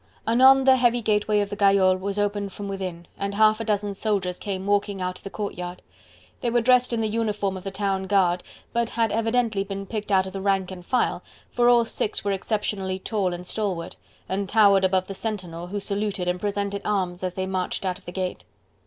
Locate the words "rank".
10.41-10.71